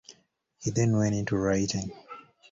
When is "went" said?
0.97-1.13